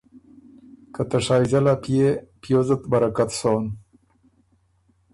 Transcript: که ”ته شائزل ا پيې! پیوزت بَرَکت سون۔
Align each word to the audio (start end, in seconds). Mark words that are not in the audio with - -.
که 0.93 1.01
”ته 1.09 1.17
شائزل 1.25 1.65
ا 1.73 1.75
پيې! 1.83 2.07
پیوزت 2.41 2.81
بَرَکت 2.91 3.29
سون۔ 3.39 3.63